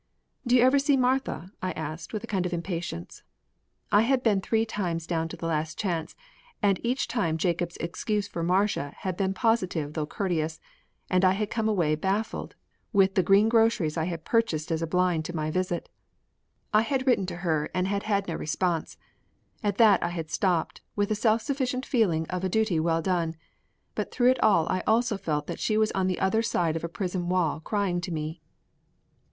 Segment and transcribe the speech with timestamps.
[0.47, 3.21] "Do you ever see Martha?" I asked with a kind of impatience.
[3.91, 6.15] I had been three times down to the Last Chance
[6.59, 10.59] and each time Jacob's excuses for Martha had been positive though courteous,
[11.07, 12.55] and I had come away baffled,
[12.91, 15.87] with the green groceries I had purchased as a blind to my visit.
[16.73, 18.97] I had written to her and had had no response.
[19.61, 23.35] At that I had stopped, with a self sufficient feeling of a duty well done,
[23.93, 26.83] but through it all I also felt that she was on the other side of
[26.83, 28.41] a prison wall crying to me.